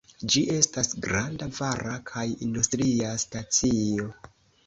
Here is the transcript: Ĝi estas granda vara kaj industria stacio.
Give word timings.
Ĝi 0.33 0.41
estas 0.53 0.87
granda 1.07 1.47
vara 1.57 1.93
kaj 2.11 2.25
industria 2.47 3.11
stacio. 3.27 4.09